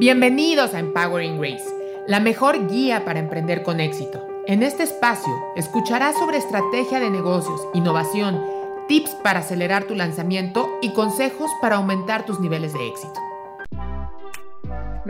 Bienvenidos 0.00 0.72
a 0.72 0.78
Empowering 0.78 1.38
Grace, 1.38 1.68
la 2.06 2.20
mejor 2.20 2.68
guía 2.68 3.04
para 3.04 3.18
emprender 3.18 3.62
con 3.62 3.80
éxito. 3.80 4.26
En 4.46 4.62
este 4.62 4.82
espacio 4.82 5.30
escucharás 5.56 6.16
sobre 6.16 6.38
estrategia 6.38 7.00
de 7.00 7.10
negocios, 7.10 7.68
innovación, 7.74 8.42
tips 8.88 9.10
para 9.22 9.40
acelerar 9.40 9.84
tu 9.84 9.94
lanzamiento 9.94 10.70
y 10.80 10.94
consejos 10.94 11.50
para 11.60 11.76
aumentar 11.76 12.24
tus 12.24 12.40
niveles 12.40 12.72
de 12.72 12.88
éxito. 12.88 13.29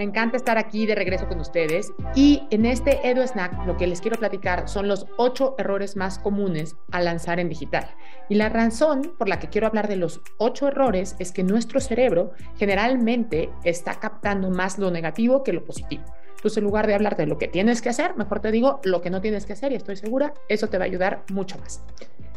Me 0.00 0.04
encanta 0.04 0.38
estar 0.38 0.56
aquí 0.56 0.86
de 0.86 0.94
regreso 0.94 1.28
con 1.28 1.40
ustedes 1.40 1.92
y 2.14 2.44
en 2.48 2.64
este 2.64 3.06
Edu 3.06 3.20
Snack 3.20 3.66
lo 3.66 3.76
que 3.76 3.86
les 3.86 4.00
quiero 4.00 4.18
platicar 4.18 4.66
son 4.66 4.88
los 4.88 5.06
ocho 5.18 5.54
errores 5.58 5.94
más 5.94 6.18
comunes 6.18 6.74
al 6.90 7.04
lanzar 7.04 7.38
en 7.38 7.50
digital. 7.50 7.86
Y 8.30 8.36
la 8.36 8.48
razón 8.48 9.12
por 9.18 9.28
la 9.28 9.38
que 9.38 9.50
quiero 9.50 9.66
hablar 9.66 9.88
de 9.88 9.96
los 9.96 10.22
ocho 10.38 10.68
errores 10.68 11.16
es 11.18 11.32
que 11.32 11.42
nuestro 11.42 11.80
cerebro 11.80 12.32
generalmente 12.56 13.50
está 13.62 14.00
captando 14.00 14.48
más 14.48 14.78
lo 14.78 14.90
negativo 14.90 15.44
que 15.44 15.52
lo 15.52 15.66
positivo. 15.66 16.04
Entonces, 16.30 16.56
en 16.56 16.64
lugar 16.64 16.86
de 16.86 16.94
hablar 16.94 17.18
de 17.18 17.26
lo 17.26 17.36
que 17.36 17.48
tienes 17.48 17.82
que 17.82 17.90
hacer, 17.90 18.16
mejor 18.16 18.40
te 18.40 18.50
digo 18.52 18.80
lo 18.84 19.02
que 19.02 19.10
no 19.10 19.20
tienes 19.20 19.44
que 19.44 19.52
hacer 19.52 19.70
y 19.72 19.74
estoy 19.74 19.96
segura, 19.96 20.32
eso 20.48 20.68
te 20.68 20.78
va 20.78 20.84
a 20.84 20.86
ayudar 20.86 21.24
mucho 21.30 21.58
más. 21.58 21.82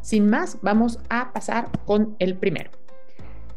Sin 0.01 0.29
más, 0.29 0.57
vamos 0.61 0.99
a 1.07 1.31
pasar 1.31 1.69
con 1.85 2.17
el 2.19 2.35
primero. 2.35 2.82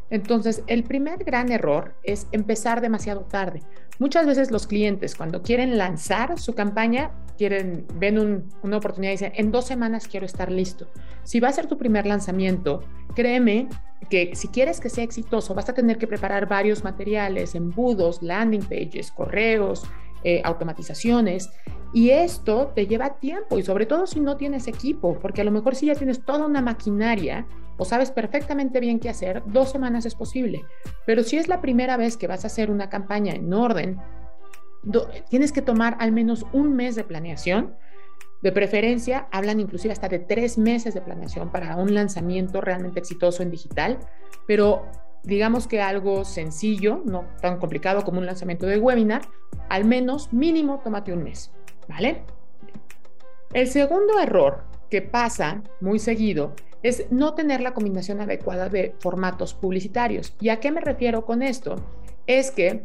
Entonces, 0.09 0.63
el 0.67 0.83
primer 0.83 1.23
gran 1.23 1.51
error 1.51 1.95
es 2.03 2.27
empezar 2.31 2.81
demasiado 2.81 3.21
tarde. 3.21 3.61
Muchas 3.99 4.25
veces 4.25 4.51
los 4.51 4.67
clientes 4.67 5.15
cuando 5.15 5.41
quieren 5.41 5.77
lanzar 5.77 6.39
su 6.39 6.53
campaña, 6.53 7.11
quieren, 7.37 7.85
ven 7.95 8.47
una 8.61 8.77
oportunidad 8.77 9.11
y 9.11 9.15
dicen, 9.15 9.33
en 9.35 9.51
dos 9.51 9.65
semanas 9.65 10.07
quiero 10.07 10.25
estar 10.25 10.51
listo. 10.51 10.87
Si 11.23 11.39
va 11.39 11.49
a 11.49 11.53
ser 11.53 11.67
tu 11.67 11.77
primer 11.77 12.05
lanzamiento, 12.05 12.83
créeme 13.15 13.67
que 14.09 14.35
si 14.35 14.47
quieres 14.47 14.79
que 14.79 14.89
sea 14.89 15.03
exitoso, 15.03 15.53
vas 15.53 15.67
a 15.69 15.73
tener 15.73 15.97
que 15.97 16.07
preparar 16.07 16.47
varios 16.47 16.83
materiales, 16.83 17.55
embudos, 17.55 18.21
landing 18.21 18.63
pages, 18.63 19.11
correos, 19.11 19.83
eh, 20.23 20.41
automatizaciones. 20.43 21.49
Y 21.93 22.11
esto 22.11 22.71
te 22.75 22.85
lleva 22.85 23.17
tiempo 23.17 23.57
y 23.57 23.63
sobre 23.63 23.85
todo 23.85 24.07
si 24.07 24.19
no 24.19 24.37
tienes 24.37 24.67
equipo, 24.67 25.17
porque 25.19 25.41
a 25.41 25.43
lo 25.43 25.51
mejor 25.51 25.75
si 25.75 25.87
ya 25.87 25.95
tienes 25.95 26.23
toda 26.23 26.45
una 26.45 26.61
maquinaria, 26.61 27.47
o 27.77 27.85
sabes 27.85 28.11
perfectamente 28.11 28.79
bien 28.79 28.99
qué 28.99 29.09
hacer, 29.09 29.43
dos 29.45 29.71
semanas 29.71 30.05
es 30.05 30.15
posible. 30.15 30.65
Pero 31.05 31.23
si 31.23 31.37
es 31.37 31.47
la 31.47 31.61
primera 31.61 31.97
vez 31.97 32.17
que 32.17 32.27
vas 32.27 32.43
a 32.43 32.47
hacer 32.47 32.71
una 32.71 32.89
campaña 32.89 33.33
en 33.33 33.53
orden, 33.53 33.99
tienes 35.29 35.51
que 35.51 35.61
tomar 35.61 35.95
al 35.99 36.11
menos 36.11 36.45
un 36.53 36.75
mes 36.75 36.95
de 36.95 37.03
planeación. 37.03 37.75
De 38.41 38.51
preferencia, 38.51 39.27
hablan 39.31 39.59
inclusive 39.59 39.91
hasta 39.91 40.09
de 40.09 40.19
tres 40.19 40.57
meses 40.57 40.93
de 40.93 41.01
planeación 41.01 41.51
para 41.51 41.75
un 41.75 41.93
lanzamiento 41.93 42.61
realmente 42.61 42.99
exitoso 42.99 43.41
en 43.41 43.49
digital, 43.49 43.97
pero 44.45 44.85
digamos 45.23 45.67
que 45.67 45.81
algo 45.81 46.23
sencillo, 46.23 47.01
no 47.03 47.25
tan 47.41 47.57
complicado 47.57 48.03
como 48.03 48.19
un 48.19 48.25
lanzamiento 48.25 48.65
de 48.65 48.77
webinar, 48.79 49.21
al 49.69 49.85
menos 49.85 50.31
mínimo 50.31 50.81
tómate 50.83 51.13
un 51.13 51.23
mes, 51.23 51.51
¿vale? 51.89 52.23
El 53.53 53.67
segundo 53.67 54.19
error 54.19 54.65
que 54.89 55.01
pasa 55.01 55.63
muy 55.81 55.99
seguido 55.99 56.53
es 56.83 57.05
no 57.11 57.33
tener 57.33 57.61
la 57.61 57.73
combinación 57.73 58.21
adecuada 58.21 58.69
de 58.69 58.95
formatos 58.99 59.53
publicitarios. 59.53 60.33
¿Y 60.39 60.49
a 60.49 60.59
qué 60.59 60.71
me 60.71 60.81
refiero 60.81 61.25
con 61.25 61.41
esto? 61.41 61.75
Es 62.27 62.51
que 62.51 62.83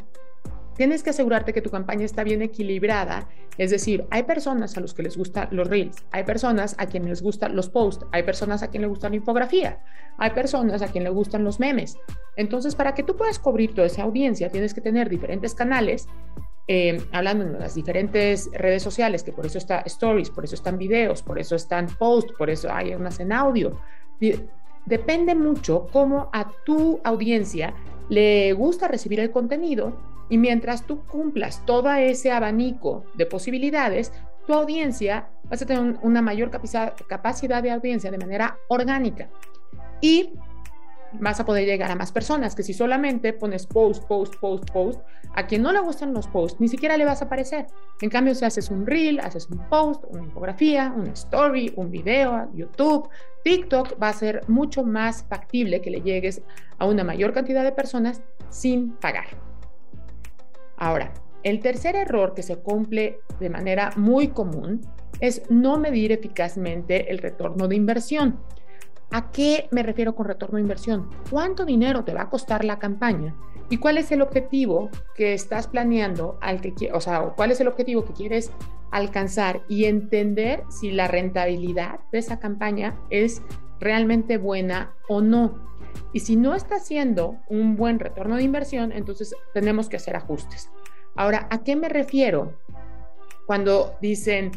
tienes 0.77 1.03
que 1.03 1.11
asegurarte 1.11 1.53
que 1.53 1.63
tu 1.63 1.71
campaña 1.71 2.05
está 2.05 2.25
bien 2.25 2.43
equilibrada. 2.43 3.29
Es 3.59 3.71
decir, 3.71 4.07
hay 4.11 4.23
personas 4.23 4.77
a 4.77 4.81
los 4.81 4.95
que 4.95 5.03
les 5.03 5.17
gustan 5.17 5.49
los 5.51 5.69
reels, 5.69 5.97
hay 6.11 6.25
personas 6.25 6.75
a 6.79 6.87
quienes 6.87 7.11
les 7.11 7.23
gustan 7.23 7.55
los 7.55 7.69
posts, 7.69 8.07
hay 8.11 8.23
personas 8.23 8.63
a 8.63 8.69
quienes 8.69 8.89
les 8.89 8.91
gusta 8.91 9.11
la 9.11 9.17
infografía, 9.17 9.81
hay 10.17 10.31
personas 10.31 10.81
a 10.81 10.89
quienes 10.89 11.11
les 11.11 11.17
gustan 11.17 11.45
los 11.45 11.61
memes. 11.61 11.99
Entonces, 12.37 12.75
para 12.75 12.95
que 12.95 13.03
tú 13.03 13.15
puedas 13.15 13.39
cubrir 13.39 13.75
toda 13.75 13.89
esa 13.89 14.05
audiencia, 14.05 14.49
tienes 14.49 14.73
que 14.73 14.81
tener 14.81 15.11
diferentes 15.11 15.55
canales 15.55 16.09
eh, 16.69 17.03
hablando 17.13 17.45
en 17.45 17.59
las 17.59 17.75
diferentes 17.75 18.49
redes 18.53 18.83
sociales, 18.83 19.23
que 19.23 19.33
por 19.33 19.47
eso 19.47 19.59
está 19.59 19.81
stories, 19.81 20.31
por 20.31 20.45
eso 20.45 20.55
están 20.55 20.79
videos, 20.79 21.23
por 21.23 21.39
eso 21.39 21.57
están 21.57 21.87
posts, 21.99 22.33
por 22.39 22.51
eso 22.51 22.73
hay 22.73 22.95
unas 22.95 23.19
en 23.21 23.33
audio. 23.33 23.79
Depende 24.87 25.35
mucho 25.35 25.87
cómo 25.93 26.29
a 26.33 26.51
tu 26.65 27.01
audiencia 27.05 27.75
le 28.09 28.53
gusta 28.53 28.89
recibir 28.89 29.21
el 29.21 29.31
contenido 29.31 29.97
y 30.29 30.39
mientras 30.39 30.87
tú 30.87 31.05
cumplas 31.05 31.65
todo 31.67 31.93
ese 31.93 32.33
abanico 32.33 33.05
de 33.15 33.27
posibilidades, 33.27 34.13
tu 34.47 34.55
audiencia 34.55 35.29
vas 35.45 35.63
a 35.63 35.67
tener 35.67 35.99
una 36.03 36.23
mayor 36.23 36.51
capacidad 36.51 37.63
de 37.63 37.71
audiencia 37.71 38.11
de 38.11 38.19
manera 38.19 38.57
orgánica. 38.69 39.29
Y 40.01 40.31
vas 41.21 41.41
a 41.41 41.45
poder 41.45 41.67
llegar 41.67 41.91
a 41.91 41.95
más 41.95 42.13
personas, 42.13 42.55
que 42.55 42.63
si 42.63 42.73
solamente 42.73 43.33
pones 43.33 43.67
post, 43.67 44.05
post, 44.05 44.37
post, 44.37 44.71
post, 44.71 45.01
a 45.35 45.47
quien 45.47 45.63
no 45.63 45.73
le 45.73 45.81
gustan 45.81 46.13
los 46.13 46.27
posts, 46.27 46.61
ni 46.61 46.69
siquiera 46.69 46.97
le 46.97 47.05
vas 47.05 47.23
a 47.23 47.27
aparecer. 47.27 47.67
En 48.01 48.11
cambio, 48.11 48.35
si 48.35 48.45
haces 48.45 48.71
un 48.71 48.87
reel, 48.87 49.21
haces 49.21 49.49
un 49.49 49.59
post, 49.69 50.05
una 50.11 50.23
infografía, 50.23 50.93
una 50.97 51.13
story, 51.13 51.73
un 51.77 51.91
video, 51.91 52.51
YouTube, 52.55 53.09
TikTok, 53.45 54.01
va 54.03 54.09
a 54.09 54.13
ser 54.13 54.43
mucho 54.49 54.85
más 54.85 55.25
factible 55.25 55.81
que 55.81 55.91
le 55.91 56.01
llegues 56.01 56.43
a 56.79 56.87
una 56.87 57.05
mayor 57.05 57.33
cantidad 57.33 57.65
de 57.65 57.73
personas 57.73 58.23
sin 58.51 58.93
pagar. 58.93 59.27
Ahora, 60.77 61.13
el 61.43 61.61
tercer 61.61 61.97
error 61.97 62.35
que 62.35 62.43
se 62.43 62.57
cumple 62.57 63.21
de 63.41 63.51
manera 63.51 63.93
muy 63.97 64.29
común 64.29 64.81
es 65.21 65.43
no 65.51 65.79
medir 65.79 66.13
eficazmente 66.13 67.11
el 67.11 67.19
retorno 67.19 67.69
de 67.69 67.77
inversión. 67.77 68.41
¿A 69.15 69.31
qué 69.31 69.69
me 69.71 69.83
refiero 69.83 70.15
con 70.15 70.27
retorno 70.27 70.57
de 70.57 70.63
inversión? 70.63 71.11
¿Cuánto 71.31 71.67
dinero 71.67 72.03
te 72.03 72.15
va 72.15 72.23
a 72.23 72.31
costar 72.31 72.65
la 72.65 72.79
campaña? 72.79 73.35
¿Y 73.69 73.77
cuál 73.77 73.99
es 73.99 74.11
el 74.11 74.23
objetivo 74.23 74.89
que 75.15 75.35
estás 75.35 75.67
planeando, 75.67 76.39
al 76.41 76.63
que, 76.63 76.91
o 76.93 77.01
sea, 77.01 77.21
cuál 77.37 77.51
es 77.51 77.61
el 77.61 77.69
objetivo 77.69 78.07
que 78.07 78.15
quieres 78.15 78.51
alcanzar 78.91 79.63
y 79.69 79.85
entender 79.85 80.65
si 80.71 80.93
la 80.93 81.09
rentabilidad 81.09 82.01
de 82.11 82.21
esa 82.21 82.39
campaña 82.39 82.99
es 83.11 83.43
realmente 83.81 84.39
buena 84.39 84.95
o 85.09 85.21
no? 85.21 85.59
Y 86.15 86.21
si 86.21 86.37
no 86.37 86.55
está 86.55 86.77
haciendo 86.77 87.37
un 87.49 87.77
buen 87.77 87.99
retorno 87.99 88.37
de 88.37 88.45
inversión, 88.45 88.93
entonces 88.93 89.35
tenemos 89.53 89.91
que 89.91 89.97
hacer 89.97 90.17
ajustes. 90.17 90.71
Ahora, 91.17 91.49
¿a 91.51 91.65
qué 91.65 91.77
me 91.77 91.91
refiero 91.91 92.55
cuando 93.47 93.95
dicen, 94.01 94.53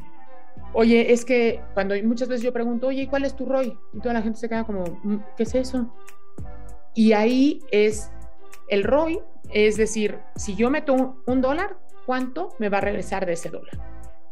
Oye, 0.77 1.13
es 1.13 1.23
que 1.23 1.61
cuando 1.73 1.95
muchas 2.03 2.27
veces 2.27 2.43
yo 2.43 2.51
pregunto, 2.51 2.87
oye, 2.87 3.07
¿cuál 3.09 3.23
es 3.23 3.33
tu 3.33 3.45
ROI? 3.45 3.77
Y 3.93 3.99
toda 4.01 4.13
la 4.13 4.21
gente 4.21 4.37
se 4.37 4.49
queda 4.49 4.65
como, 4.65 4.83
mm, 5.03 5.19
¿qué 5.37 5.43
es 5.43 5.55
eso? 5.55 5.89
Y 6.93 7.13
ahí 7.13 7.61
es 7.71 8.11
el 8.67 8.83
ROI, 8.83 9.21
es 9.53 9.77
decir, 9.77 10.19
si 10.35 10.53
yo 10.55 10.69
meto 10.69 11.15
un, 11.25 11.41
dólar, 11.41 11.77
¿cuánto 12.05 12.49
me 12.59 12.67
va 12.67 12.79
a 12.79 12.81
regresar 12.81 13.25
de 13.25 13.33
ese 13.33 13.49
dólar? 13.49 13.79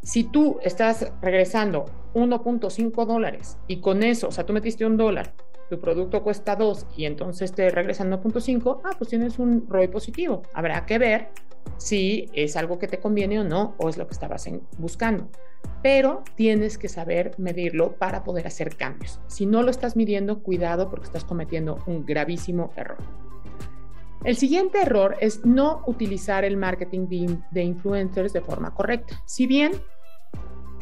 Si 0.02 0.24
tú 0.24 0.58
estás 0.62 1.10
regresando 1.22 1.86
1.5 2.12 3.06
dólares 3.06 3.56
y 3.66 3.80
con 3.80 4.02
eso, 4.02 4.28
o 4.28 4.30
sea, 4.30 4.44
tú 4.44 4.52
metiste 4.52 4.84
un 4.84 4.98
dólar, 4.98 5.32
tu 5.70 5.80
producto 5.80 6.22
cuesta 6.22 6.56
2 6.56 6.88
y 6.94 7.06
entonces 7.06 7.54
te 7.54 7.70
regresan 7.70 8.10
1.5, 8.10 8.82
ah, 8.84 8.90
pues 8.98 9.08
tienes 9.08 9.38
un 9.38 9.66
ROI 9.66 9.88
positivo. 9.88 10.42
Habrá 10.52 10.84
que 10.84 10.98
ver 10.98 11.30
si 11.76 12.30
es 12.32 12.56
algo 12.56 12.78
que 12.78 12.88
te 12.88 13.00
conviene 13.00 13.40
o 13.40 13.44
no, 13.44 13.74
o 13.78 13.88
es 13.88 13.96
lo 13.96 14.06
que 14.06 14.12
estabas 14.12 14.48
buscando 14.78 15.28
pero 15.84 16.22
tienes 16.34 16.78
que 16.78 16.88
saber 16.88 17.34
medirlo 17.36 17.96
para 17.96 18.24
poder 18.24 18.46
hacer 18.46 18.74
cambios. 18.74 19.20
Si 19.26 19.44
no 19.44 19.62
lo 19.62 19.70
estás 19.70 19.96
midiendo, 19.96 20.42
cuidado 20.42 20.88
porque 20.88 21.04
estás 21.04 21.24
cometiendo 21.24 21.78
un 21.86 22.06
gravísimo 22.06 22.72
error. 22.74 22.96
El 24.24 24.36
siguiente 24.36 24.80
error 24.80 25.16
es 25.20 25.44
no 25.44 25.82
utilizar 25.86 26.42
el 26.42 26.56
marketing 26.56 27.36
de 27.50 27.62
influencers 27.62 28.32
de 28.32 28.40
forma 28.40 28.72
correcta. 28.72 29.22
Si 29.26 29.46
bien 29.46 29.72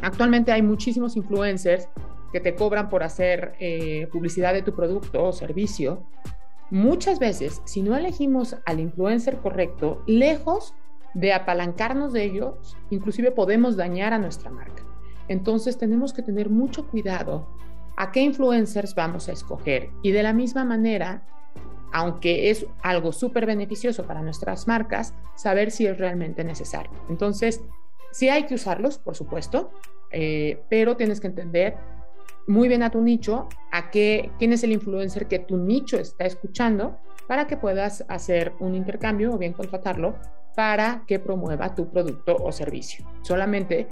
actualmente 0.01 0.53
hay 0.53 0.63
muchísimos 0.63 1.17
influencers 1.17 1.89
que 2.33 2.39
te 2.39 2.55
cobran 2.55 2.89
por 2.89 3.03
hacer 3.03 3.55
eh, 3.59 4.07
publicidad 4.13 4.55
de 4.55 4.63
tu 4.63 4.73
producto 4.73 5.25
o 5.25 5.33
servicio, 5.33 6.07
muchas 6.73 7.19
veces 7.19 7.61
si 7.67 7.83
no 7.83 7.95
elegimos 7.95 8.57
al 8.65 8.81
influencer 8.81 9.37
correcto, 9.39 10.03
lejos 10.07 10.75
de 11.13 11.35
apalancarnos 11.35 12.15
de 12.15 12.25
ellos, 12.25 12.79
inclusive 12.89 13.31
podemos 13.31 13.77
dañar 13.77 14.15
a 14.15 14.19
nuestra 14.19 14.51
marca. 14.51 14.83
Entonces 15.29 15.77
tenemos 15.77 16.15
que 16.15 16.23
tener 16.23 16.49
mucho 16.49 16.89
cuidado 16.89 17.47
a 17.99 18.11
qué 18.11 18.23
influencers 18.23 18.95
vamos 18.95 19.29
a 19.29 19.33
escoger 19.33 19.91
y 20.03 20.13
de 20.13 20.23
la 20.23 20.33
misma 20.33 20.65
manera, 20.65 21.27
aunque 21.93 22.49
es 22.49 22.67
algo 22.83 23.13
súper 23.13 23.45
beneficioso 23.45 24.07
para 24.07 24.23
nuestras 24.23 24.67
marcas, 24.67 25.15
saber 25.35 25.73
si 25.73 25.87
es 25.87 25.99
realmente 25.99 26.43
necesario. 26.43 26.93
Entonces, 27.11 27.61
sí 28.13 28.31
hay 28.31 28.47
que 28.47 28.55
usarlos, 28.55 28.97
por 28.97 29.15
supuesto, 29.15 29.73
eh, 30.11 30.63
pero 30.71 30.97
tienes 30.97 31.21
que 31.21 31.27
entender 31.27 31.77
muy 32.47 32.69
bien 32.69 32.83
a 32.83 32.91
tu 32.91 33.01
nicho, 33.01 33.49
a 33.71 33.91
qué, 33.91 34.31
quién 34.39 34.53
es 34.53 34.65
el 34.65 34.73
influencer 34.73 35.27
que 35.27 35.39
tu 35.39 35.57
nicho 35.57 35.99
está 35.99 36.25
escuchando 36.25 36.99
para 37.27 37.47
que 37.47 37.57
puedas 37.57 38.05
hacer 38.09 38.53
un 38.61 38.75
intercambio 38.75 39.33
o 39.33 39.39
bien 39.39 39.53
contratarlo 39.53 40.17
para 40.55 41.05
que 41.07 41.19
promueva 41.19 41.75
tu 41.75 41.91
producto 41.91 42.37
o 42.37 42.53
servicio. 42.53 43.07
Solamente 43.23 43.87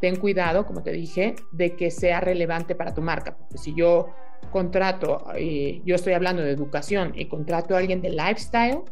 ten 0.00 0.16
cuidado, 0.16 0.66
como 0.66 0.82
te 0.82 0.92
dije, 0.92 1.34
de 1.52 1.76
que 1.76 1.90
sea 1.90 2.20
relevante 2.20 2.74
para 2.74 2.94
tu 2.94 3.02
marca, 3.02 3.36
porque 3.36 3.58
si 3.58 3.74
yo 3.74 4.10
contrato, 4.50 5.24
y 5.38 5.82
yo 5.84 5.94
estoy 5.94 6.12
hablando 6.12 6.42
de 6.42 6.50
educación 6.50 7.12
y 7.14 7.26
contrato 7.26 7.74
a 7.74 7.78
alguien 7.78 8.02
de 8.02 8.10
lifestyle, 8.10 8.82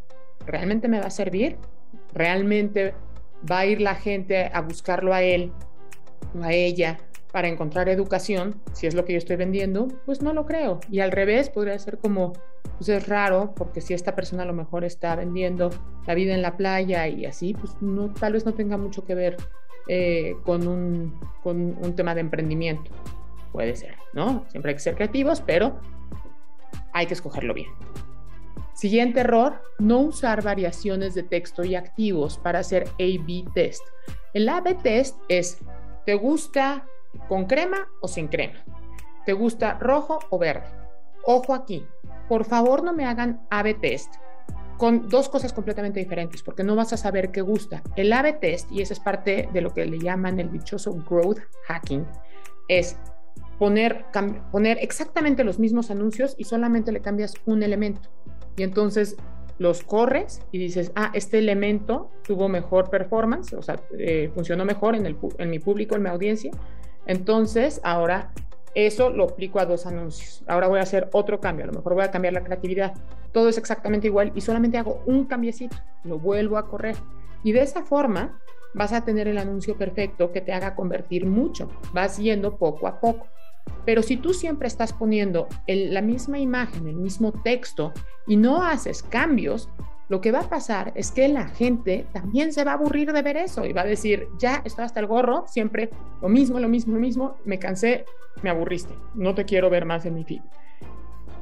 ¿realmente 0.47 0.89
me 0.89 0.99
va 0.99 1.07
a 1.07 1.11
servir? 1.11 1.59
¿Realmente 2.15 2.95
va 3.49 3.61
a 3.61 3.67
ir 3.67 3.81
la 3.81 3.95
gente 3.95 4.51
a 4.53 4.61
buscarlo 4.63 5.13
a 5.13 5.23
él 5.23 5.53
o 6.39 6.43
a 6.43 6.53
ella 6.53 6.99
para 7.33 7.49
encontrar 7.49 7.89
educación, 7.89 8.61
si 8.73 8.87
es 8.87 8.95
lo 8.95 9.05
que 9.05 9.13
yo 9.13 9.19
estoy 9.19 9.37
vendiendo? 9.37 9.89
Pues 10.05 10.23
no 10.23 10.33
lo 10.35 10.47
creo. 10.47 10.81
Y 10.91 11.01
al 11.01 11.11
revés, 11.11 11.49
podría 11.49 11.79
ser 11.79 11.99
como, 11.99 12.35
pues 12.77 12.91
es 12.91 13.09
raro, 13.09 13.55
porque 13.57 13.81
si 13.81 13.95
esta 13.95 14.15
persona 14.15 14.43
a 14.43 14.47
lo 14.47 14.53
mejor 14.53 14.85
está 14.85 15.17
vendiendo 15.17 15.71
la 16.07 16.15
vida 16.15 16.35
en 16.35 16.43
la 16.43 16.57
playa 16.57 17.09
y 17.09 17.25
así, 17.25 17.55
pues 17.55 17.75
tal 18.21 18.35
vez 18.35 18.45
no 18.45 18.53
tenga 18.53 18.77
mucho 18.77 19.05
que 19.05 19.15
ver 19.15 19.37
eh, 19.89 20.37
con, 20.45 20.69
un, 20.69 21.19
con 21.43 21.77
un 21.83 21.97
tema 21.97 22.15
de 22.15 22.21
emprendimiento. 22.21 22.91
Puede 23.51 23.77
ser, 23.77 23.97
¿no? 24.13 24.45
Siempre 24.49 24.71
hay 24.71 24.77
que 24.77 24.83
ser 24.83 24.95
creativos, 24.95 25.41
pero 25.41 25.81
hay 26.93 27.07
que 27.07 27.15
escogerlo 27.15 27.55
bien. 27.55 27.71
Siguiente 28.75 29.21
error, 29.21 29.63
no 29.79 30.01
usar 30.01 30.43
variaciones 30.43 31.15
de 31.15 31.23
texto 31.23 31.65
y 31.65 31.75
activos 31.77 32.39
para 32.39 32.59
hacer 32.59 32.85
A-B 32.99 33.45
test. 33.55 33.83
El 34.35 34.49
A-B 34.49 34.75
test 34.83 35.17
es, 35.29 35.59
¿te 36.05 36.15
gusta 36.15 36.87
con 37.29 37.47
crema 37.47 37.89
o 38.01 38.09
sin 38.09 38.29
crema? 38.29 38.65
¿Te 39.27 39.33
gusta 39.33 39.79
rojo 39.79 40.19
o 40.31 40.39
verde? 40.39 40.67
Ojo 41.25 41.55
aquí, 41.55 41.87
por 42.29 42.45
favor 42.45 42.83
no 42.83 42.93
me 42.93 43.05
hagan 43.05 43.47
A-B 43.51 43.75
test 43.75 44.15
con 44.79 45.09
dos 45.09 45.29
cosas 45.29 45.53
completamente 45.53 46.01
diferentes, 46.01 46.43
porque 46.43 46.65
no 46.65 46.75
vas 46.75 46.93
a 46.93 46.97
saber 46.97 47.31
qué 47.31 47.41
gusta. 47.41 47.83
El 47.95 48.13
A-B 48.13 48.33
test, 48.35 48.71
y 48.73 48.83
esa 48.83 48.95
es 48.95 49.01
parte 49.01 49.49
de 49.53 49.61
lo 49.61 49.73
que 49.73 49.87
le 49.87 49.99
llaman 50.01 50.41
el 50.41 50.51
dichoso 50.51 50.93
growth 51.09 51.39
hacking, 51.69 52.05
es 52.67 52.97
poner, 53.59 54.07
poner 54.51 54.79
exactamente 54.81 55.45
los 55.45 55.61
mismos 55.61 55.93
anuncios 55.93 56.35
y 56.37 56.45
solamente 56.45 56.91
le 56.91 57.01
cambias 57.01 57.35
un 57.47 57.63
elemento 57.63 58.11
y 58.57 58.63
entonces 58.63 59.17
los 59.59 59.83
corres 59.83 60.43
y 60.51 60.59
dices, 60.59 60.93
ah, 60.97 61.11
este 61.15 61.39
elemento 61.39 62.11
tuvo 62.25 62.49
mejor 62.49 62.91
performance, 62.91 63.53
o 63.53 63.63
sea, 63.63 63.81
eh, 63.99 64.31
funcionó 64.35 64.65
mejor 64.65 64.97
en, 64.97 65.07
el, 65.07 65.17
en 65.39 65.51
mi 65.51 65.59
público, 65.59 65.95
en 65.95 66.03
mi 66.03 66.09
audiencia. 66.09 66.51
Entonces, 67.07 67.81
ahora 67.85 68.31
eso 68.75 69.11
lo 69.11 69.25
aplico 69.25 69.61
a 69.61 69.67
dos 69.67 69.87
anuncios. 69.87 70.43
Ahora 70.47 70.69
voy 70.69 70.79
a 70.79 70.83
hacer 70.83 71.09
otro 71.13 71.41
cambio, 71.41 71.65
a 71.65 71.69
lo 71.69 71.75
mejor 71.75 71.95
voy 71.95 72.05
a 72.05 72.11
cambiar 72.11 72.35
la 72.35 72.43
creatividad. 72.43 72.95
Todo 73.33 73.49
es 73.49 73.59
exactamente 73.59 74.07
igual 74.07 74.33
y 74.35 74.41
solamente 74.41 74.79
hago 74.79 75.03
un 75.07 75.25
cambiecito, 75.27 75.77
lo 76.05 76.19
vuelvo 76.19 76.57
a 76.57 76.69
correr. 76.69 76.97
Y 77.45 77.53
de 77.53 77.63
esa 77.63 77.83
forma 77.83 78.41
vas 78.75 78.93
a 78.93 79.05
tener 79.05 79.29
el 79.29 79.39
anuncio 79.39 79.77
perfecto 79.77 80.33
que 80.33 80.41
te 80.41 80.53
haga 80.53 80.75
convertir 80.75 81.27
mucho. 81.27 81.69
Vas 81.93 82.19
yendo 82.19 82.57
poco 82.57 82.87
a 82.87 83.01
poco. 83.01 83.27
Pero 83.85 84.03
si 84.03 84.17
tú 84.17 84.33
siempre 84.33 84.69
estás 84.69 84.93
poniendo 84.93 85.49
la 85.67 86.03
misma 86.03 86.39
imagen, 86.39 86.89
el 86.89 86.97
mismo 86.97 87.33
texto 87.33 87.93
y 88.27 88.37
no 88.37 88.63
haces 88.63 89.03
cambios, 89.03 89.69
lo 90.13 90.21
que 90.21 90.31
va 90.31 90.41
a 90.41 90.49
pasar 90.51 90.93
es 90.95 91.11
que 91.11 91.27
la 91.27 91.49
gente 91.49 92.05
también 92.13 92.53
se 92.53 92.65
va 92.65 92.73
a 92.73 92.75
aburrir 92.75 93.15
de 93.15 93.23
ver 93.23 93.39
eso 93.39 93.65
y 93.65 93.73
va 93.73 93.81
a 93.81 93.87
decir, 93.87 94.29
ya 94.39 94.61
estoy 94.63 94.85
hasta 94.85 95.01
el 95.01 95.07
gorro, 95.07 95.47
siempre 95.47 95.89
lo 96.21 96.29
mismo, 96.29 96.61
lo 96.61 96.69
mismo, 96.69 96.93
lo 96.93 97.01
mismo, 97.01 97.37
me 97.47 97.59
cansé, 97.59 98.05
me 98.43 98.51
aburriste, 98.51 98.95
no 99.15 99.35
te 99.35 99.47
quiero 99.47 99.71
ver 99.71 99.87
más 99.87 100.05
en 100.05 100.13
mi 100.13 100.25
feed. 100.25 100.43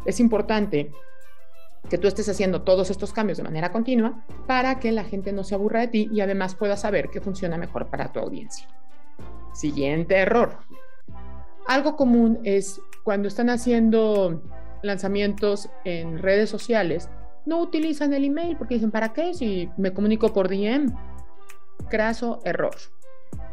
Es 0.04 0.20
importante 0.20 0.92
que 1.88 1.98
tú 1.98 2.06
estés 2.06 2.28
haciendo 2.28 2.62
todos 2.62 2.90
estos 2.90 3.12
cambios 3.12 3.38
de 3.38 3.42
manera 3.42 3.72
continua 3.72 4.24
para 4.46 4.78
que 4.78 4.92
la 4.92 5.02
gente 5.02 5.32
no 5.32 5.42
se 5.42 5.56
aburra 5.56 5.80
de 5.80 5.88
ti 5.88 6.08
y 6.12 6.20
además 6.20 6.54
pueda 6.54 6.76
saber 6.76 7.08
que 7.08 7.20
funciona 7.20 7.58
mejor 7.58 7.88
para 7.88 8.12
tu 8.12 8.20
audiencia. 8.20 8.68
Siguiente 9.52 10.14
error, 10.14 10.58
algo 11.66 11.96
común 11.96 12.38
es 12.44 12.80
cuando 13.02 13.26
están 13.26 13.50
haciendo 13.50 14.40
lanzamientos 14.84 15.70
en 15.84 16.18
redes 16.18 16.48
sociales, 16.48 17.10
no 17.46 17.60
utilizan 17.60 18.12
el 18.12 18.24
email 18.24 18.56
porque 18.56 18.74
dicen, 18.74 18.90
¿para 18.90 19.12
qué? 19.12 19.34
Si 19.34 19.68
me 19.76 19.92
comunico 19.92 20.32
por 20.32 20.48
DM. 20.48 20.92
Craso 21.88 22.40
error. 22.44 22.74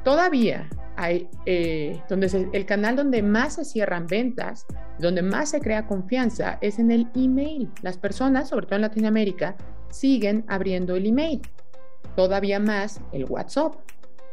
Todavía 0.04 0.70
hay, 0.96 1.30
eh, 1.46 2.02
donde 2.10 2.50
el 2.54 2.66
canal 2.66 2.96
donde 2.96 3.22
más 3.22 3.56
se 3.56 3.66
cierran 3.66 4.08
ventas, 4.08 4.66
donde 5.00 5.22
más 5.22 5.50
se 5.50 5.60
crea 5.60 5.88
confianza, 5.88 6.58
es 6.62 6.80
en 6.80 6.92
el 6.92 7.08
email. 7.16 7.70
Las 7.82 7.98
personas, 7.98 8.50
sobre 8.50 8.66
todo 8.66 8.76
en 8.76 8.82
Latinoamérica, 8.82 9.56
siguen 9.90 10.44
abriendo 10.48 10.96
el 10.96 11.06
email. 11.06 11.42
Todavía 12.16 12.60
más 12.60 13.00
el 13.12 13.26
WhatsApp. 13.26 13.76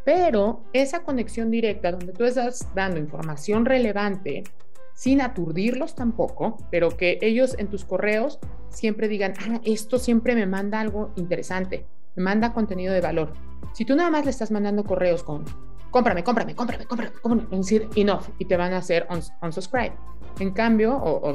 Pero 0.04 0.62
esa 0.72 1.02
conexión 1.02 1.50
directa 1.50 1.92
donde 1.92 2.12
tú 2.12 2.24
estás 2.24 2.68
dando 2.74 2.98
información 2.98 3.64
relevante, 3.64 4.44
sin 4.94 5.20
aturdirlos 5.20 5.94
tampoco, 5.94 6.56
pero 6.70 6.96
que 6.96 7.18
ellos 7.20 7.56
en 7.58 7.68
tus 7.68 7.84
correos 7.84 8.38
siempre 8.68 9.08
digan, 9.08 9.34
ah, 9.40 9.60
esto 9.64 9.98
siempre 9.98 10.34
me 10.34 10.46
manda 10.46 10.80
algo 10.80 11.12
interesante, 11.16 11.86
me 12.16 12.22
manda 12.22 12.52
contenido 12.52 12.94
de 12.94 13.00
valor. 13.00 13.32
Si 13.72 13.84
tú 13.84 13.96
nada 13.96 14.10
más 14.10 14.24
le 14.24 14.30
estás 14.30 14.50
mandando 14.50 14.84
correos 14.84 15.22
con, 15.22 15.44
cómprame, 15.90 16.22
cómprame, 16.24 16.54
cómprame, 16.54 16.86
cómprame, 16.86 17.12
cómprame, 17.20 17.56
decir 17.56 17.88
enough 17.96 18.24
y 18.38 18.44
te 18.46 18.56
van 18.56 18.72
a 18.72 18.78
hacer 18.78 19.06
unsubscribe. 19.42 19.94
En 20.40 20.52
cambio, 20.52 20.96
o, 20.96 21.32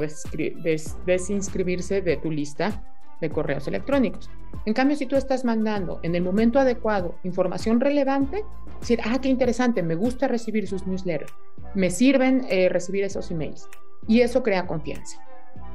desinscribirse 1.06 2.02
de 2.02 2.16
tu 2.16 2.30
lista 2.30 2.82
de 3.20 3.30
correos 3.30 3.66
electrónicos. 3.68 4.30
En 4.66 4.74
cambio, 4.74 4.96
si 4.96 5.06
tú 5.06 5.16
estás 5.16 5.44
mandando 5.44 6.00
en 6.02 6.14
el 6.14 6.22
momento 6.22 6.58
adecuado 6.58 7.14
información 7.24 7.80
relevante, 7.80 8.44
decir, 8.80 9.00
ah, 9.04 9.18
qué 9.20 9.28
interesante, 9.28 9.82
me 9.82 9.94
gusta 9.94 10.28
recibir 10.28 10.66
sus 10.66 10.86
newsletters, 10.86 11.32
me 11.74 11.90
sirven 11.90 12.46
eh, 12.48 12.68
recibir 12.68 13.04
esos 13.04 13.30
emails. 13.30 13.68
Y 14.06 14.20
eso 14.20 14.42
crea 14.42 14.66
confianza. 14.66 15.20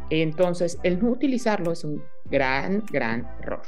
Entonces, 0.10 0.78
el 0.84 1.02
no 1.02 1.10
utilizarlo 1.10 1.72
es 1.72 1.84
un 1.84 2.04
gran, 2.30 2.84
gran 2.92 3.28
error. 3.42 3.62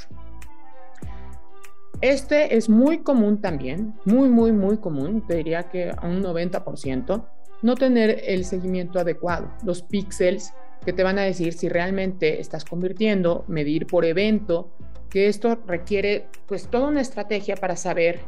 Este 2.01 2.55
es 2.55 2.69
muy 2.69 2.99
común 2.99 3.41
también, 3.41 3.95
muy, 4.05 4.29
muy, 4.29 4.51
muy 4.51 4.77
común, 4.77 5.25
te 5.25 5.37
diría 5.37 5.63
que 5.63 5.89
a 5.89 6.05
un 6.05 6.23
90%, 6.23 7.25
no 7.63 7.75
tener 7.75 8.21
el 8.25 8.45
seguimiento 8.45 8.99
adecuado. 8.99 9.51
Los 9.63 9.81
píxeles 9.81 10.53
que 10.87 10.93
te 10.93 11.03
van 11.03 11.19
a 11.19 11.23
decir 11.23 11.51
si 11.51 11.67
realmente 11.67 12.39
estás 12.39 12.63
convirtiendo, 12.63 13.43
medir 13.49 13.87
por 13.87 14.05
evento, 14.05 14.71
que 15.09 15.27
esto 15.27 15.59
requiere 15.67 16.27
pues 16.45 16.69
toda 16.69 16.87
una 16.87 17.01
estrategia 17.01 17.57
para 17.57 17.75
saber 17.75 18.21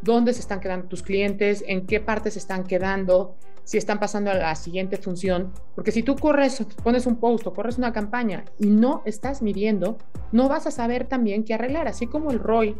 dónde 0.00 0.32
se 0.32 0.38
están 0.38 0.60
quedando 0.60 0.86
tus 0.86 1.02
clientes, 1.02 1.64
en 1.66 1.88
qué 1.88 1.98
partes 1.98 2.34
se 2.34 2.38
están 2.38 2.62
quedando, 2.62 3.34
si 3.64 3.78
están 3.78 3.98
pasando 3.98 4.30
a 4.30 4.34
la 4.34 4.54
siguiente 4.54 4.96
función. 4.96 5.52
Porque 5.74 5.90
si 5.90 6.02
tú 6.02 6.16
corres, 6.16 6.64
pones 6.82 7.06
un 7.06 7.16
post 7.16 7.46
o 7.46 7.54
corres 7.54 7.78
una 7.78 7.92
campaña 7.92 8.44
y 8.58 8.66
no 8.66 9.02
estás 9.04 9.42
midiendo, 9.42 9.98
no 10.32 10.48
vas 10.48 10.66
a 10.66 10.70
saber 10.70 11.06
también 11.06 11.44
qué 11.44 11.54
arreglar. 11.54 11.88
Así 11.88 12.06
como 12.06 12.30
el 12.30 12.38
ROI, 12.38 12.76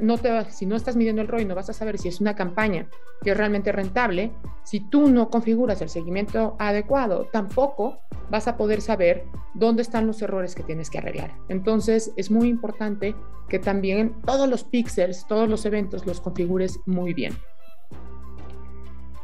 no 0.00 0.18
te 0.18 0.50
si 0.50 0.66
no 0.66 0.76
estás 0.76 0.96
midiendo 0.96 1.22
el 1.22 1.28
ROI, 1.28 1.44
no 1.44 1.54
vas 1.54 1.70
a 1.70 1.72
saber 1.72 1.98
si 1.98 2.08
es 2.08 2.20
una 2.20 2.34
campaña 2.34 2.88
que 3.22 3.30
es 3.30 3.36
realmente 3.36 3.72
rentable. 3.72 4.32
Si 4.64 4.80
tú 4.80 5.08
no 5.08 5.30
configuras 5.30 5.80
el 5.80 5.88
seguimiento 5.88 6.56
adecuado, 6.58 7.26
tampoco 7.32 7.98
vas 8.30 8.48
a 8.48 8.56
poder 8.56 8.82
saber 8.82 9.24
dónde 9.54 9.82
están 9.82 10.06
los 10.06 10.20
errores 10.20 10.54
que 10.54 10.62
tienes 10.62 10.90
que 10.90 10.98
arreglar. 10.98 11.34
Entonces 11.48 12.12
es 12.16 12.30
muy 12.30 12.48
importante 12.48 13.16
que 13.48 13.58
también 13.58 14.14
todos 14.26 14.48
los 14.48 14.64
píxeles, 14.64 15.26
todos 15.26 15.48
los 15.48 15.64
eventos 15.64 16.06
los 16.06 16.20
configures 16.20 16.78
muy 16.84 17.14
bien. 17.14 17.32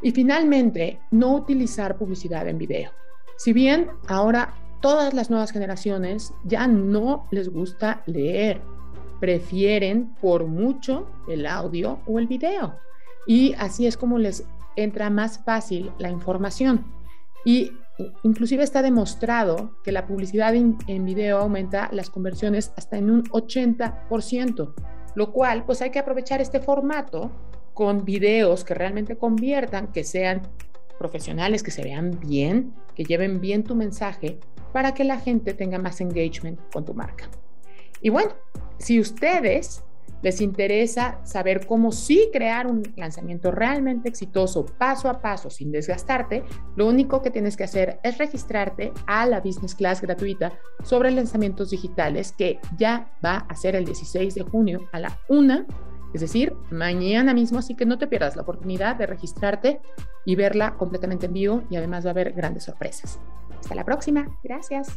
Y 0.05 0.13
finalmente, 0.13 1.01
no 1.11 1.35
utilizar 1.35 1.97
publicidad 1.97 2.47
en 2.47 2.59
video. 2.59 2.91
Si 3.39 3.55
bien 3.55 3.89
ahora 4.07 4.53
todas 4.83 5.15
las 5.15 5.31
nuevas 5.31 5.51
generaciones 5.51 6.35
ya 6.45 6.67
no 6.67 7.27
les 7.31 7.49
gusta 7.49 8.03
leer, 8.05 8.61
prefieren 9.19 10.15
por 10.21 10.47
mucho 10.47 11.07
el 11.27 11.47
audio 11.47 12.01
o 12.07 12.19
el 12.19 12.27
video. 12.27 12.75
Y 13.27 13.55
así 13.55 13.87
es 13.87 13.97
como 13.97 14.19
les 14.19 14.45
entra 14.77 15.09
más 15.09 15.43
fácil 15.43 15.91
la 15.97 16.11
información. 16.11 16.85
Y 17.47 17.73
inclusive 18.25 18.63
está 18.63 18.83
demostrado 18.83 19.79
que 19.85 19.93
la 19.93 20.07
publicidad 20.07 20.55
en, 20.55 21.05
video 21.07 21.39
aumenta 21.39 21.89
las 21.93 22.11
conversiones 22.11 22.75
hasta 22.77 22.99
en 22.99 23.11
un 23.11 23.25
80%, 23.25 24.75
lo 25.15 25.33
cual 25.33 25.65
pues 25.65 25.81
hay 25.81 25.89
que 25.89 25.99
aprovechar 25.99 26.43
este 26.43 26.61
formato 26.61 27.31
con 27.75 28.05
videos 28.05 28.65
que 28.65 28.75
realmente 28.75 29.17
conviertan, 29.17 29.93
que 29.93 30.05
sean 30.05 30.43
profesionales, 30.99 31.63
que 31.63 31.71
se 31.71 31.83
vean 31.83 32.19
bien, 32.21 32.73
que 32.95 33.05
lleven 33.05 33.41
bien 33.41 33.65
tu 33.65 33.75
mensaje 33.75 34.39
para 34.73 34.95
que 34.95 35.05
la 35.05 35.19
gente 35.19 35.55
tenga 35.55 35.79
más 35.79 36.01
engagement 36.01 36.59
con 36.73 36.85
tu 36.85 36.95
marca. 36.95 37.29
Y 38.01 38.11
bueno, 38.11 38.33
si 38.79 39.01
ustedes 39.01 39.85
les 40.23 40.41
interesa 40.41 41.21
saber 41.25 41.67
cómo 41.67 41.93
sí 41.93 42.31
crear 42.33 42.67
un 42.67 42.83
lanzamiento 42.97 43.51
realmente 43.51 44.09
exitoso 44.09 44.65
paso 44.65 45.11
a 45.11 45.21
paso 45.21 45.51
sin 45.51 45.71
desgastarte, 45.71 46.45
lo 46.77 46.87
único 46.87 47.21
que 47.21 47.31
tienes 47.31 47.59
que 47.59 47.65
hacer 47.65 48.01
es 48.03 48.17
registrarte 48.17 48.93
a 49.07 49.27
la 49.27 49.41
Business 49.41 49.75
Class 49.75 50.01
gratuita 50.01 50.53
sobre 50.83 51.11
lanzamientos 51.11 51.71
digitales 51.71 52.33
que 52.33 52.59
ya 52.79 53.13
va 53.23 53.47
a 53.49 53.55
ser 53.55 53.77
el 53.77 53.85
16 53.85 54.35
de 54.35 54.43
junio 54.43 54.89
a 54.93 54.99
la 54.99 55.19
1 55.29 55.67
es 56.15 56.21
decir, 56.21 56.55
mañana 56.71 57.35
mismo, 57.35 57.59
así 57.59 57.75
que 57.75 57.85
no 57.85 57.99
te 57.99 58.07
pierdas 58.07 58.37
la 58.37 58.43
oportunidad 58.43 58.95
de 58.95 59.07
registrarte 59.07 59.81
y 60.25 60.37
verla 60.37 60.77
completamente 60.77 61.27
en 61.27 61.33
vivo 61.33 61.65
y 61.69 61.77
además 61.77 62.05
va 62.07 62.11
a 62.11 62.13
haber 62.13 62.33
grandes 62.33 62.65
sorpresas. 62.65 63.19
Hasta 63.59 63.75
la 63.75 63.85
próxima, 63.85 64.29
gracias. 64.45 64.97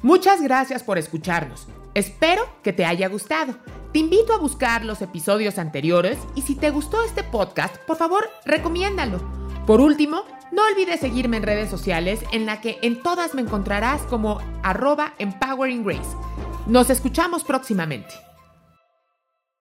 Muchas 0.00 0.40
gracias 0.40 0.84
por 0.84 0.96
escucharnos. 0.96 1.66
Espero 1.94 2.42
que 2.62 2.72
te 2.72 2.84
haya 2.84 3.08
gustado. 3.08 3.56
Te 3.92 3.98
invito 3.98 4.32
a 4.32 4.38
buscar 4.38 4.84
los 4.84 5.02
episodios 5.02 5.58
anteriores 5.58 6.18
y 6.34 6.42
si 6.42 6.54
te 6.54 6.70
gustó 6.70 7.02
este 7.04 7.24
podcast, 7.24 7.76
por 7.78 7.96
favor, 7.96 8.30
recomiéndalo. 8.44 9.20
Por 9.66 9.80
último, 9.80 10.22
no 10.52 10.62
olvides 10.64 11.00
seguirme 11.00 11.38
en 11.38 11.42
redes 11.42 11.68
sociales 11.68 12.20
en 12.30 12.46
la 12.46 12.60
que 12.60 12.78
en 12.82 13.02
todas 13.02 13.34
me 13.34 13.42
encontrarás 13.42 14.02
como 14.02 14.38
arroba. 14.62 15.14
Nos 16.66 16.90
escuchamos 16.90 17.42
próximamente. 17.42 18.31